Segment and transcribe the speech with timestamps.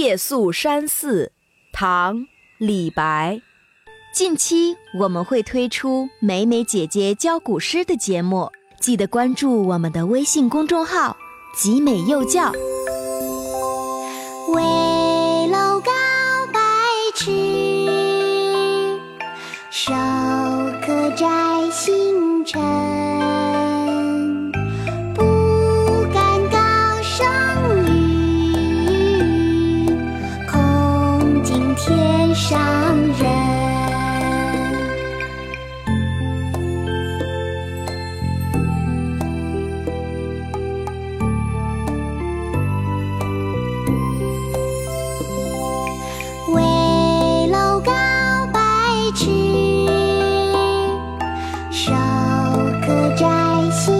[0.00, 1.30] 夜宿山寺，
[1.74, 2.16] 唐·
[2.56, 3.42] 李白。
[4.14, 8.50] 近期我们会推出美美姐姐教古诗的节目，
[8.80, 11.14] 记得关注我们的微信公众号
[11.54, 12.50] “集美幼教”。
[14.48, 14.62] 危
[15.48, 15.92] 楼高
[16.50, 16.58] 百
[17.14, 18.98] 尺，
[19.70, 19.92] 手
[20.80, 22.58] 可摘星辰
[32.40, 32.58] 上
[32.96, 33.28] 人。
[46.48, 47.92] 危楼高
[48.52, 48.58] 百
[49.14, 49.26] 尺，
[51.70, 51.92] 手
[52.86, 53.26] 可摘
[53.70, 53.99] 星。